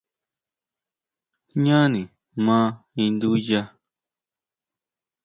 [1.53, 2.01] Jñáni
[2.45, 2.57] ma
[3.03, 3.61] induya.